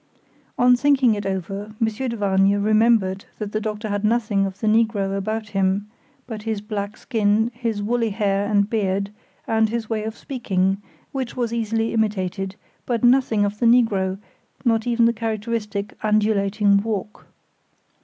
On 0.57 0.75
thinking 0.75 1.13
it 1.13 1.27
over, 1.27 1.75
Monsieur 1.79 2.07
de 2.07 2.15
Vargnes 2.17 2.55
remembered 2.57 3.25
that 3.37 3.51
the 3.51 3.61
doctor 3.61 3.87
had 3.89 4.03
nothing 4.03 4.47
of 4.47 4.59
the 4.59 4.65
negro 4.65 5.15
about 5.15 5.49
him, 5.49 5.91
but 6.25 6.41
his 6.41 6.59
black 6.59 6.97
skin, 6.97 7.51
his 7.53 7.83
woolly 7.83 8.09
hair 8.09 8.47
and 8.49 8.67
beard, 8.67 9.11
and 9.45 9.69
his 9.69 9.91
way 9.91 10.03
of 10.03 10.17
speaking, 10.17 10.81
which 11.11 11.37
was 11.37 11.53
easily 11.53 11.93
imitated, 11.93 12.55
but 12.87 13.03
nothing 13.03 13.45
of 13.45 13.59
the 13.59 13.67
negro, 13.67 14.17
not 14.65 14.87
even 14.87 15.05
the 15.05 15.13
characteristic, 15.13 15.93
undulating 16.01 16.81
walk. 16.81 17.27